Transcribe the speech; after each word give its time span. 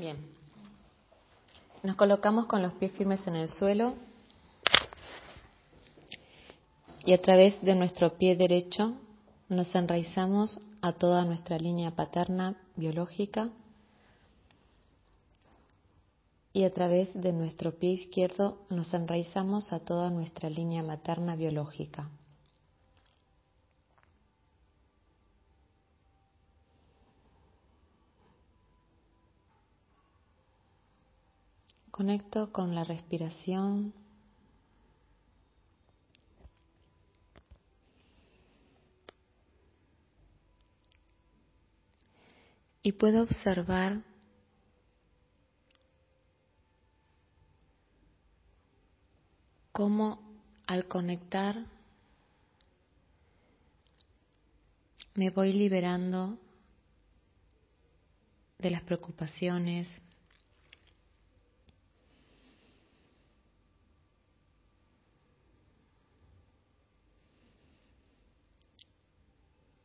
Bien. 0.00 0.16
Nos 1.82 1.94
colocamos 1.94 2.46
con 2.46 2.62
los 2.62 2.72
pies 2.72 2.90
firmes 2.92 3.26
en 3.26 3.36
el 3.36 3.50
suelo 3.50 3.92
y 7.04 7.12
a 7.12 7.20
través 7.20 7.60
de 7.60 7.74
nuestro 7.74 8.16
pie 8.16 8.34
derecho 8.34 8.94
nos 9.50 9.74
enraizamos 9.74 10.58
a 10.80 10.92
toda 10.94 11.26
nuestra 11.26 11.58
línea 11.58 11.90
paterna 11.90 12.56
biológica 12.76 13.50
y 16.54 16.64
a 16.64 16.72
través 16.72 17.12
de 17.12 17.34
nuestro 17.34 17.78
pie 17.78 17.90
izquierdo 17.90 18.56
nos 18.70 18.94
enraizamos 18.94 19.70
a 19.70 19.80
toda 19.80 20.08
nuestra 20.08 20.48
línea 20.48 20.82
materna 20.82 21.36
biológica. 21.36 22.08
Conecto 32.00 32.50
con 32.50 32.74
la 32.74 32.82
respiración. 32.82 33.92
Y 42.82 42.92
puedo 42.92 43.22
observar 43.22 44.02
cómo 49.70 50.22
al 50.66 50.88
conectar 50.88 51.66
me 55.12 55.28
voy 55.28 55.52
liberando 55.52 56.38
de 58.58 58.70
las 58.70 58.80
preocupaciones, 58.84 59.86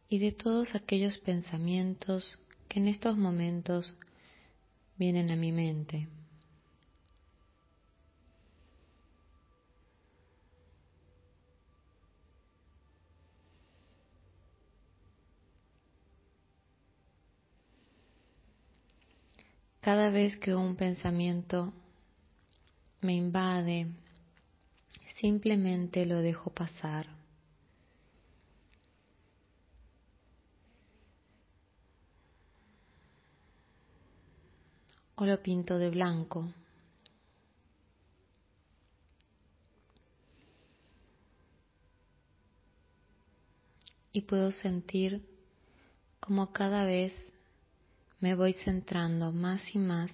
y 0.07 0.19
de 0.19 0.31
todos 0.31 0.75
aquellos 0.75 1.17
pensamientos 1.17 2.39
que 2.67 2.79
en 2.79 2.87
estos 2.87 3.17
momentos 3.17 3.95
vienen 4.97 5.31
a 5.31 5.35
mi 5.35 5.51
mente. 5.51 6.07
Cada 19.81 20.09
vez 20.09 20.37
que 20.37 20.55
un 20.55 20.75
pensamiento 20.75 21.71
me 23.01 23.13
invade, 23.13 23.87
simplemente 25.19 26.07
lo 26.07 26.21
dejo 26.21 26.49
pasar. 26.49 27.05
O 35.15 35.25
lo 35.25 35.41
pinto 35.41 35.77
de 35.77 35.89
blanco. 35.89 36.53
Y 44.11 44.21
puedo 44.21 44.51
sentir 44.51 45.25
como 46.19 46.51
cada 46.51 46.85
vez 46.85 47.13
me 48.19 48.33
voy 48.33 48.53
centrando 48.53 49.31
más 49.31 49.61
y 49.73 49.77
más 49.77 50.11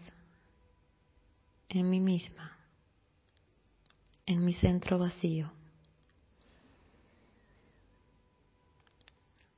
en 1.70 1.90
mí 1.90 2.00
misma, 2.00 2.58
en 4.26 4.44
mi 4.44 4.54
centro 4.54 4.98
vacío. 4.98 5.52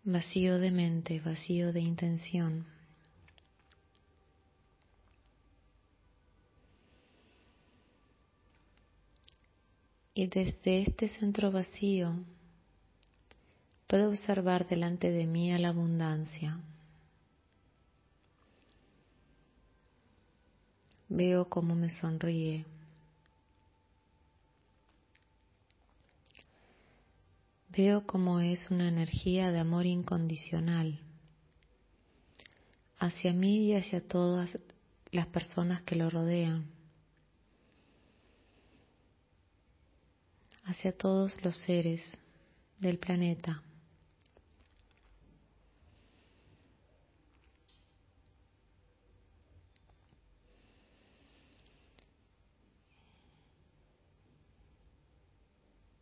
Vacío 0.04 0.60
de 0.60 0.70
mente, 0.70 1.22
vacío 1.22 1.72
de 1.72 1.80
intención. 1.80 2.73
Y 10.14 10.28
desde 10.28 10.84
este 10.84 11.10
centro 11.10 11.52
vacío 11.52 12.14
puedo 13.88 14.10
observar 14.10 14.68
delante 14.68 15.12
de 15.12 15.26
mí 15.26 15.52
a 15.52 15.60
la 15.60 15.70
abundancia. 15.70 16.60
Veo 21.10 21.50
cómo 21.50 21.76
me 21.76 21.90
sonríe. 21.90 22.66
Veo 27.70 28.06
cómo 28.06 28.40
es 28.40 28.70
una 28.70 28.88
energía 28.88 29.52
de 29.52 29.60
amor 29.60 29.88
incondicional 29.88 31.00
hacia 33.00 33.34
mí 33.34 33.66
y 33.66 33.76
hacia 33.76 34.08
todas 34.08 34.58
las 35.12 35.28
personas 35.28 35.82
que 35.82 35.96
lo 35.96 36.10
rodean. 36.10 36.66
Hacia 40.66 40.96
todos 40.98 41.36
los 41.44 41.58
seres 41.58 42.02
del 42.80 43.00
planeta. 43.00 43.62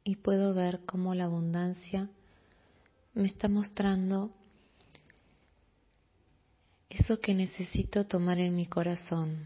Y 0.04 0.16
puedo 0.16 0.54
ver 0.54 0.82
cómo 0.86 1.14
la 1.16 1.26
abundancia 1.26 2.10
me 3.14 3.28
está 3.28 3.48
mostrando 3.48 4.32
eso 6.90 7.20
que 7.22 7.34
necesito 7.34 8.06
tomar 8.06 8.40
en 8.40 8.56
mi 8.56 8.66
corazón, 8.66 9.38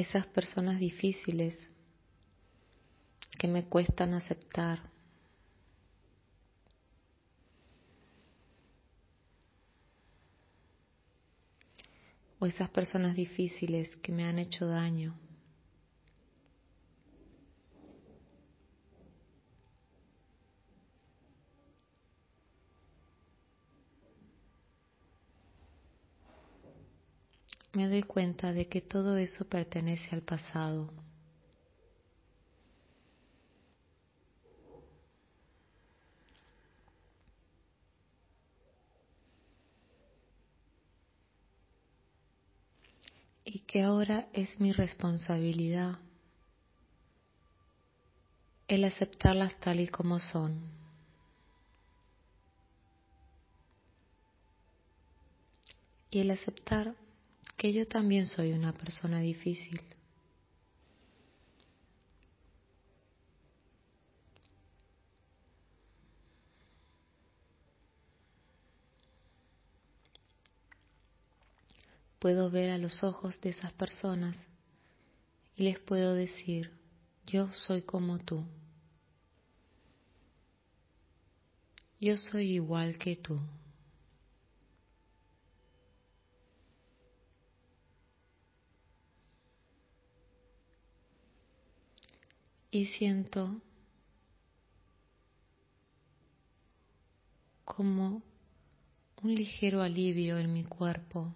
esas 0.00 0.26
personas 0.26 0.78
difíciles 0.78 1.70
que 3.38 3.48
me 3.48 3.66
cuestan 3.66 4.14
aceptar. 4.14 4.90
O 12.38 12.46
esas 12.46 12.70
personas 12.70 13.14
difíciles 13.14 13.94
que 13.96 14.12
me 14.12 14.24
han 14.24 14.38
hecho 14.38 14.66
daño. 14.66 15.14
Me 27.72 27.88
doy 27.88 28.02
cuenta 28.02 28.52
de 28.52 28.68
que 28.68 28.80
todo 28.80 29.16
eso 29.16 29.44
pertenece 29.44 30.14
al 30.14 30.22
pasado. 30.22 30.92
Y 43.44 43.60
que 43.60 43.82
ahora 43.82 44.28
es 44.32 44.60
mi 44.60 44.72
responsabilidad 44.72 45.98
el 48.70 48.84
aceptarlas 48.84 49.58
tal 49.58 49.80
y 49.80 49.88
como 49.88 50.20
son. 50.20 50.60
Y 56.08 56.20
el 56.20 56.30
aceptar 56.30 56.94
que 57.60 57.74
yo 57.74 57.86
también 57.86 58.26
soy 58.26 58.52
una 58.52 58.72
persona 58.72 59.20
difícil. 59.20 59.78
Puedo 72.18 72.50
ver 72.50 72.70
a 72.70 72.78
los 72.78 73.04
ojos 73.04 73.38
de 73.42 73.50
esas 73.50 73.74
personas 73.74 74.38
y 75.54 75.64
les 75.64 75.78
puedo 75.80 76.14
decir, 76.14 76.72
yo 77.26 77.52
soy 77.52 77.82
como 77.82 78.18
tú. 78.20 78.42
Yo 82.00 82.16
soy 82.16 82.52
igual 82.52 82.96
que 82.96 83.16
tú. 83.16 83.38
Y 92.70 92.86
siento 92.86 93.60
como 97.64 98.22
un 99.22 99.34
ligero 99.34 99.82
alivio 99.82 100.38
en 100.38 100.52
mi 100.52 100.64
cuerpo 100.64 101.34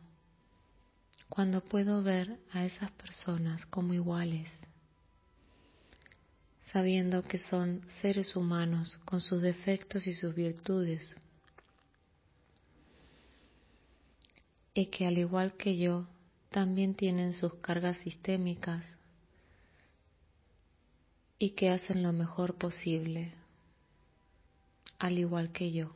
cuando 1.28 1.64
puedo 1.64 2.02
ver 2.02 2.38
a 2.52 2.64
esas 2.64 2.92
personas 2.92 3.66
como 3.66 3.92
iguales, 3.94 4.48
sabiendo 6.72 7.24
que 7.24 7.38
son 7.38 7.82
seres 8.00 8.36
humanos 8.36 9.00
con 9.04 9.20
sus 9.20 9.42
defectos 9.42 10.06
y 10.06 10.14
sus 10.14 10.34
virtudes, 10.34 11.16
y 14.72 14.86
que 14.86 15.06
al 15.06 15.18
igual 15.18 15.56
que 15.56 15.76
yo 15.76 16.06
también 16.50 16.94
tienen 16.94 17.32
sus 17.32 17.54
cargas 17.54 17.96
sistémicas 17.98 18.84
y 21.38 21.50
que 21.50 21.70
hacen 21.70 22.02
lo 22.02 22.12
mejor 22.12 22.56
posible, 22.56 23.32
al 24.98 25.18
igual 25.18 25.52
que 25.52 25.72
yo. 25.72 25.94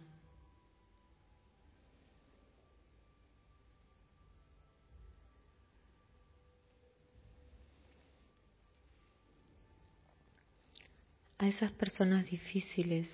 A 11.39 11.47
esas 11.47 11.71
personas 11.73 12.27
difíciles 12.29 13.09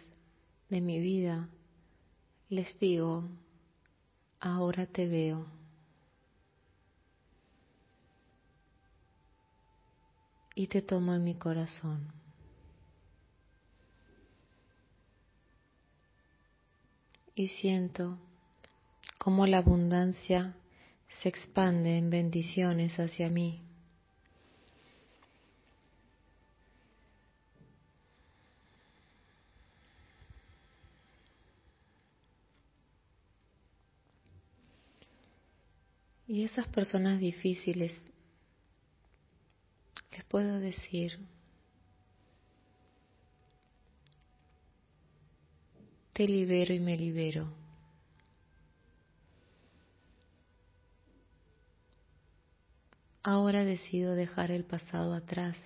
de 0.70 0.80
mi 0.80 0.98
vida 0.98 1.48
les 2.48 2.78
digo, 2.78 3.28
ahora 4.40 4.86
te 4.86 5.06
veo. 5.06 5.46
Y 10.54 10.68
te 10.68 10.82
tomo 10.82 11.14
en 11.14 11.24
mi 11.24 11.34
corazón. 11.34 12.12
Y 17.34 17.48
siento 17.48 18.18
cómo 19.18 19.46
la 19.46 19.58
abundancia 19.58 20.54
se 21.20 21.28
expande 21.28 21.98
en 21.98 22.10
bendiciones 22.10 22.98
hacia 23.00 23.28
mí. 23.28 23.60
Y 36.26 36.44
esas 36.44 36.66
personas 36.68 37.20
difíciles, 37.20 37.92
les 37.92 38.13
puedo 40.34 40.58
decir, 40.58 41.16
te 46.12 46.26
libero 46.26 46.74
y 46.74 46.80
me 46.80 46.96
libero. 46.96 47.46
Ahora 53.22 53.62
decido 53.62 54.16
dejar 54.16 54.50
el 54.50 54.64
pasado 54.64 55.14
atrás. 55.14 55.56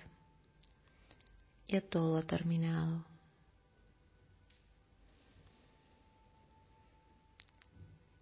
Ya 1.67 1.81
todo 1.81 2.17
ha 2.17 2.21
terminado. 2.21 3.03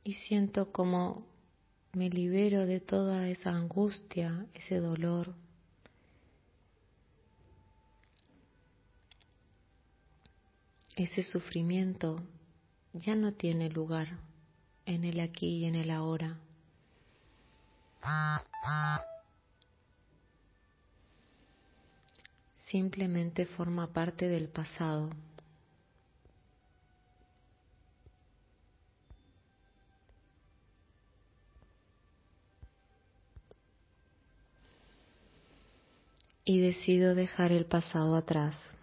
Y 0.06 0.14
siento 0.14 0.72
como 0.72 1.28
me 1.92 2.10
libero 2.10 2.66
de 2.66 2.80
toda 2.80 3.28
esa 3.28 3.50
angustia, 3.50 4.46
ese 4.54 4.78
dolor. 4.78 5.36
Ese 10.98 11.22
sufrimiento 11.22 12.24
ya 12.92 13.14
no 13.14 13.32
tiene 13.32 13.70
lugar 13.70 14.18
en 14.88 15.04
el 15.04 15.20
aquí 15.20 15.58
y 15.60 15.66
en 15.66 15.76
el 15.76 15.92
ahora. 15.92 16.40
Simplemente 22.66 23.46
forma 23.46 23.94
parte 23.94 24.28
del 24.28 24.50
pasado. 24.50 25.12
y 36.50 36.62
decido 36.62 37.14
dejar 37.14 37.52
el 37.52 37.66
pasado 37.66 38.16
atrás. 38.16 38.77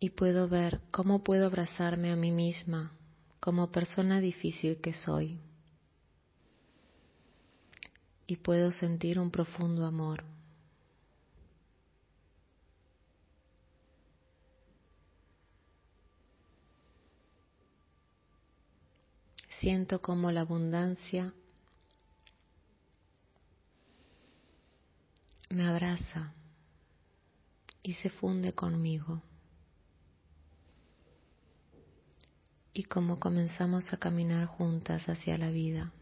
Y 0.00 0.10
puedo 0.10 0.48
ver 0.48 0.80
cómo 0.90 1.22
puedo 1.22 1.46
abrazarme 1.46 2.10
a 2.10 2.16
mí 2.16 2.32
misma 2.32 2.92
como 3.38 3.70
persona 3.70 4.18
difícil 4.20 4.80
que 4.80 4.94
soy. 4.94 5.38
Y 8.26 8.36
puedo 8.36 8.72
sentir 8.72 9.18
un 9.18 9.30
profundo 9.30 9.84
amor. 9.84 10.24
Siento 19.60 20.00
como 20.00 20.32
la 20.32 20.40
abundancia 20.40 21.34
me 25.50 25.66
abraza 25.66 26.32
y 27.82 27.92
se 27.94 28.08
funde 28.08 28.54
conmigo. 28.54 29.20
Y 32.80 32.84
como 32.84 33.20
comenzamos 33.20 33.92
a 33.92 33.98
caminar 33.98 34.46
juntas 34.46 35.06
hacia 35.06 35.36
la 35.36 35.50
vida. 35.50 35.92